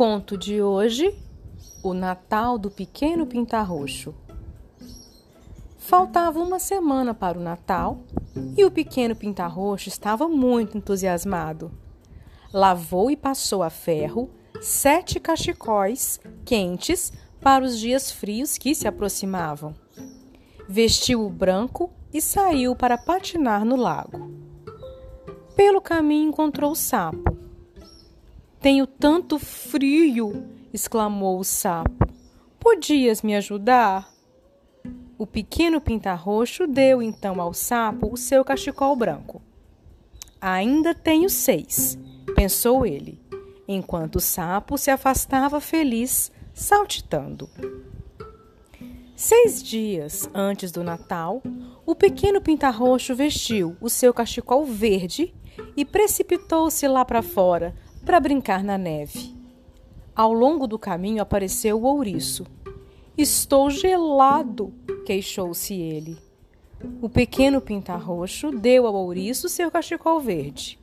[0.00, 1.14] Conto de hoje:
[1.82, 4.14] O Natal do Pequeno Pintarroxo.
[5.76, 7.98] Faltava uma semana para o Natal
[8.56, 11.70] e o pequeno Pintarroxo estava muito entusiasmado.
[12.50, 19.74] Lavou e passou a ferro sete cachecóis quentes para os dias frios que se aproximavam.
[20.66, 24.30] Vestiu o branco e saiu para patinar no lago.
[25.54, 27.49] Pelo caminho encontrou o sapo
[28.60, 30.46] tenho tanto frio!
[30.72, 32.06] exclamou o sapo.
[32.58, 34.12] Podias me ajudar?
[35.18, 39.42] O pequeno pintarroxo deu então ao sapo o seu cachecol branco.
[40.40, 41.98] Ainda tenho seis,
[42.34, 43.20] pensou ele,
[43.66, 47.48] enquanto o sapo se afastava feliz, saltitando.
[49.16, 51.42] Seis dias antes do Natal,
[51.84, 55.34] o pequeno pintarroxo vestiu o seu cachecol verde
[55.76, 59.34] e precipitou-se lá para fora, para brincar na neve.
[60.14, 62.46] Ao longo do caminho apareceu o ouriço.
[63.16, 64.72] Estou gelado,
[65.04, 66.18] queixou-se ele.
[67.00, 70.78] O pequeno pintarroxo deu ao ouriço seu cachecol verde.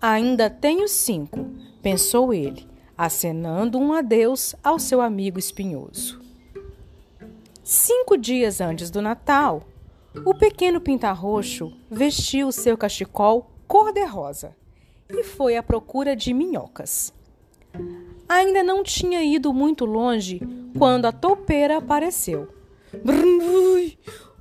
[0.00, 1.50] Ainda tenho cinco,
[1.82, 6.20] pensou ele, acenando um adeus ao seu amigo espinhoso.
[7.64, 9.62] Cinco dias antes do Natal,
[10.24, 14.56] o pequeno pintarroxo vestiu seu cachecol cor-de-rosa
[15.12, 17.12] e foi à procura de minhocas.
[18.28, 20.40] Ainda não tinha ido muito longe
[20.76, 22.48] quando a toupeira apareceu.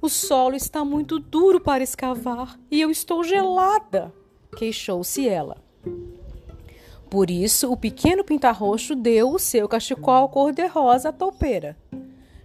[0.01, 4.13] O solo está muito duro para escavar e eu estou gelada,
[4.57, 5.57] queixou-se ela.
[7.09, 11.77] Por isso, o pequeno pintarroxo deu o seu cachecol cor-de-rosa à toupeira.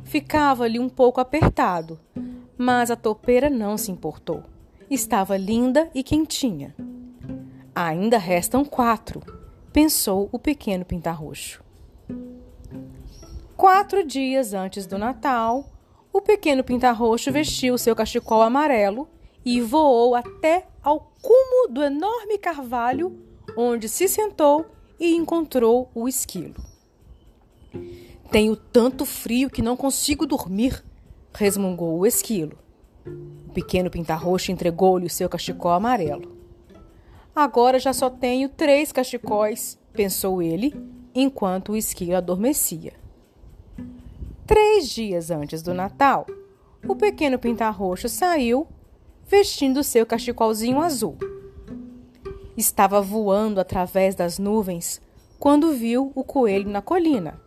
[0.05, 1.99] Ficava-lhe um pouco apertado,
[2.59, 4.43] mas a toupeira não se importou.
[4.91, 6.75] Estava linda e quentinha.
[7.79, 9.21] Ainda restam quatro,
[9.71, 11.63] pensou o pequeno pintarroxo.
[13.55, 15.63] Quatro dias antes do Natal,
[16.11, 19.07] o pequeno pintarroxo vestiu seu cachecol amarelo
[19.45, 23.15] e voou até ao cume do enorme carvalho,
[23.55, 24.65] onde se sentou
[24.99, 26.55] e encontrou o esquilo.
[28.31, 30.83] Tenho tanto frio que não consigo dormir,
[31.35, 32.59] resmungou o esquilo.
[33.05, 36.36] O pequeno pintarroxo entregou-lhe o seu cachecol amarelo.
[37.37, 40.75] Agora já só tenho três cachecóis, pensou ele,
[41.15, 42.95] enquanto o esquilo adormecia.
[44.47, 46.25] Três dias antes do Natal,
[46.89, 48.67] o pequeno pintarroxo saiu
[49.27, 51.19] vestindo seu cachecolzinho azul.
[52.57, 55.03] Estava voando através das nuvens
[55.39, 57.39] quando viu o coelho na colina.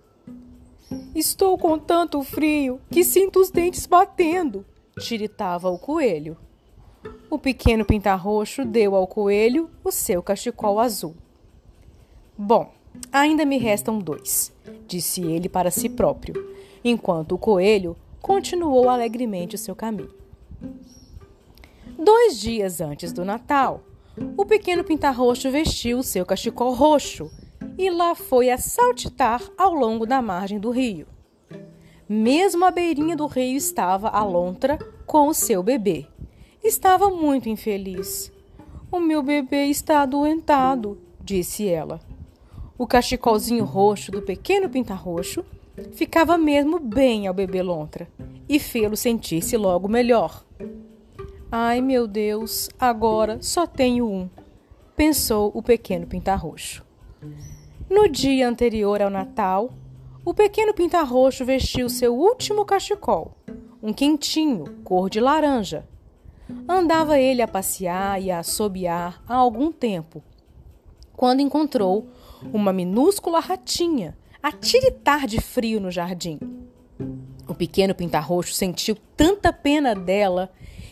[1.16, 4.64] Estou com tanto frio que sinto os dentes batendo,
[5.00, 6.38] tiritava o coelho.
[7.30, 11.16] O pequeno pintarroxo deu ao coelho o seu cachecol azul.
[12.36, 12.72] Bom,
[13.12, 14.52] ainda me restam dois,
[14.88, 16.34] disse ele para si próprio,
[16.84, 20.12] enquanto o coelho continuou alegremente o seu caminho.
[21.98, 23.84] Dois dias antes do Natal,
[24.36, 27.30] o pequeno pintarroxo vestiu o seu cachecol roxo
[27.78, 31.06] e lá foi a saltitar ao longo da margem do rio.
[32.08, 36.08] Mesmo à beirinha do rio estava a lontra com o seu bebê.
[36.64, 38.32] Estava muito infeliz.
[38.92, 42.02] O meu bebê está adoentado, disse ela.
[42.78, 45.44] O cachecolzinho roxo do pequeno pintarroxo
[45.94, 48.10] ficava mesmo bem ao bebê lontra
[48.48, 50.44] e fê-lo sentir-se logo melhor.
[51.50, 54.30] Ai, meu Deus, agora só tenho um,
[54.96, 56.86] pensou o pequeno pintarroxo.
[57.90, 59.72] No dia anterior ao Natal,
[60.26, 63.32] o pequeno pintarroxo vestiu seu último cachecol,
[63.82, 65.88] um quentinho, cor de laranja,
[66.68, 70.24] Andava ele a passear e a assobiar há algum tempo,
[71.16, 72.08] quando encontrou
[72.54, 76.40] uma minúscula ratinha a tiritar de frio no jardim.
[77.48, 80.52] O pequeno pintarroxo sentiu tanta pena dela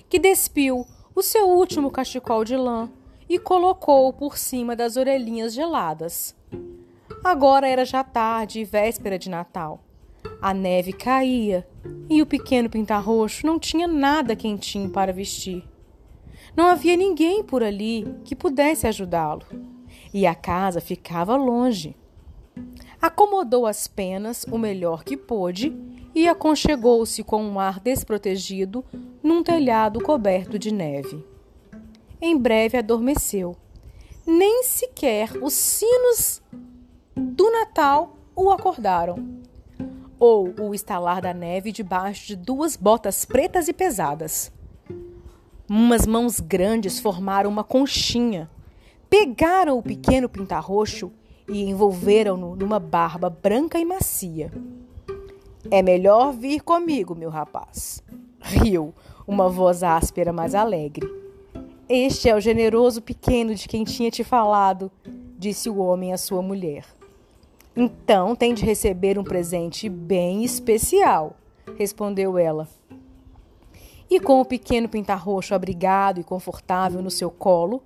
[0.09, 0.85] que despiu
[1.15, 2.89] o seu último cachecol de lã
[3.29, 6.35] e colocou-o por cima das orelhinhas geladas.
[7.23, 9.86] Agora era já tarde e véspera de Natal.
[10.41, 11.67] A neve caía
[12.09, 15.63] e o pequeno pintarroxo não tinha nada quentinho para vestir.
[16.55, 19.43] Não havia ninguém por ali que pudesse ajudá-lo,
[20.13, 21.95] e a casa ficava longe.
[23.01, 25.75] Acomodou as penas o melhor que pôde
[26.15, 28.83] e aconchegou-se com um ar desprotegido
[29.21, 31.23] num telhado coberto de neve.
[32.19, 33.55] Em breve adormeceu.
[34.25, 36.41] Nem sequer os sinos
[37.15, 39.37] do Natal o acordaram
[40.19, 44.51] ou o estalar da neve debaixo de duas botas pretas e pesadas.
[45.69, 48.49] Umas mãos grandes formaram uma conchinha,
[49.09, 51.11] pegaram o pequeno pintarroxo
[51.47, 54.51] e envolveram-no numa barba branca e macia.
[55.69, 58.01] É melhor vir comigo, meu rapaz.
[58.39, 58.93] Riu
[59.27, 61.05] uma voz áspera, mas alegre.
[61.89, 64.89] Este é o generoso pequeno de quem tinha te falado,
[65.37, 66.96] disse o homem à sua mulher.
[67.79, 71.37] Então tem de receber um presente bem especial,
[71.77, 72.67] respondeu ela.
[74.09, 77.83] E com o pequeno pintarroxo abrigado e confortável no seu colo,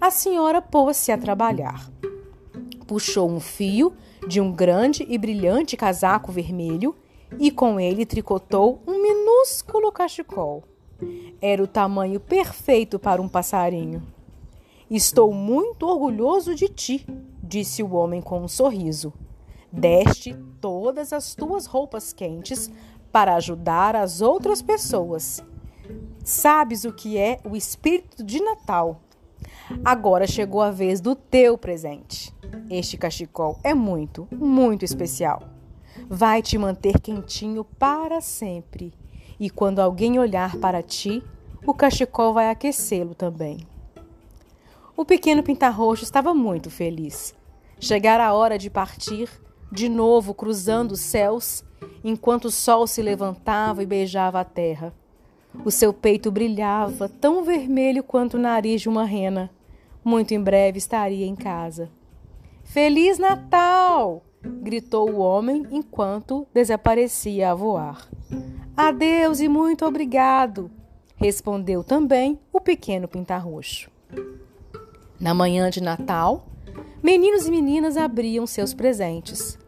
[0.00, 1.90] a senhora pôs-se a trabalhar.
[2.86, 3.92] Puxou um fio
[4.28, 6.94] de um grande e brilhante casaco vermelho
[7.36, 10.62] e com ele tricotou um minúsculo cachecol.
[11.40, 14.04] Era o tamanho perfeito para um passarinho.
[14.88, 17.04] Estou muito orgulhoso de ti,
[17.42, 19.12] disse o homem com um sorriso.
[19.72, 22.70] Deste todas as tuas roupas quentes
[23.10, 25.42] para ajudar as outras pessoas.
[26.22, 29.00] Sabes o que é o espírito de Natal.
[29.84, 32.32] Agora chegou a vez do teu presente.
[32.70, 35.42] Este cachecol é muito, muito especial.
[36.08, 38.92] Vai te manter quentinho para sempre
[39.42, 41.20] e quando alguém olhar para ti,
[41.66, 43.66] o cachecol vai aquecê-lo também.
[44.96, 47.34] O pequeno pintarroxo estava muito feliz.
[47.80, 49.28] Chegara a hora de partir,
[49.72, 51.64] de novo cruzando os céus,
[52.04, 54.92] enquanto o sol se levantava e beijava a terra.
[55.64, 59.50] O seu peito brilhava, tão vermelho quanto o nariz de uma rena.
[60.04, 61.88] Muito em breve estaria em casa.
[62.62, 64.22] Feliz Natal!
[64.42, 68.08] gritou o homem enquanto desaparecia a voar.
[68.76, 70.70] Adeus e muito obrigado,
[71.16, 73.90] respondeu também o pequeno pintarroxo.
[75.20, 76.46] Na manhã de Natal,
[77.02, 79.58] meninos e meninas abriam seus presentes.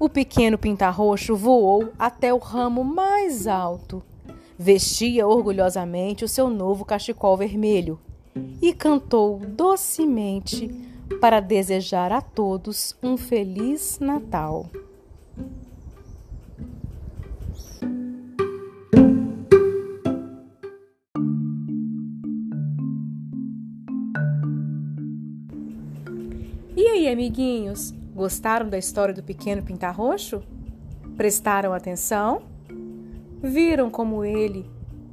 [0.00, 4.02] O pequeno pintarroxo voou até o ramo mais alto,
[4.58, 8.00] vestia orgulhosamente o seu novo cachecol vermelho
[8.62, 10.70] e cantou docemente
[11.20, 14.70] para desejar a todos um feliz Natal.
[26.74, 30.42] E aí, amiguinhos, gostaram da história do pequeno pintarroxo?
[31.16, 32.42] Prestaram atenção?
[33.42, 34.70] Viram como ele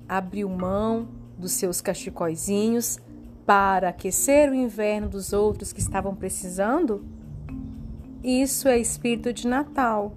[0.08, 1.08] abriu mão
[1.38, 3.00] dos seus cachecóizinhos
[3.46, 7.06] para aquecer o inverno dos outros que estavam precisando?
[8.24, 10.14] Isso é espírito de Natal.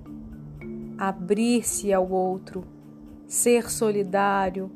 [0.98, 2.64] Abrir-se ao outro,
[3.26, 4.70] ser solidário,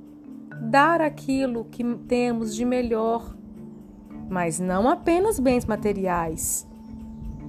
[0.60, 3.34] dar aquilo que temos de melhor,
[4.28, 6.66] mas não apenas bens materiais,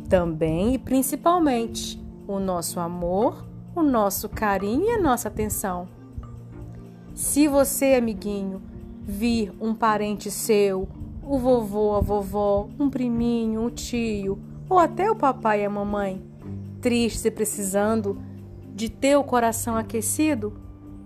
[0.07, 5.87] também e principalmente o nosso amor, o nosso carinho e a nossa atenção.
[7.13, 8.61] Se você, amiguinho,
[9.01, 10.87] vir um parente seu,
[11.23, 16.21] o vovô, a vovó, um priminho, um tio, ou até o papai e a mamãe,
[16.81, 18.21] tristes e precisando
[18.73, 20.53] de ter o coração aquecido,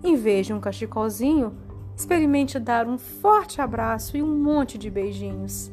[0.02, 1.54] em vez de um cachecolzinho,
[1.96, 5.70] experimente dar um forte abraço e um monte de beijinhos.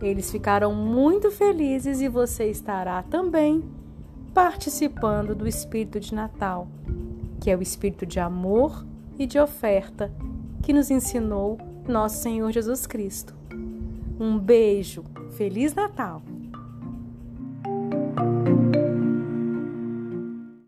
[0.00, 3.64] Eles ficarão muito felizes e você estará também
[4.34, 6.68] participando do espírito de Natal,
[7.40, 8.84] que é o espírito de amor
[9.18, 10.12] e de oferta
[10.62, 11.58] que nos ensinou
[11.88, 13.34] nosso Senhor Jesus Cristo.
[14.20, 15.04] Um beijo,
[15.36, 16.22] Feliz Natal!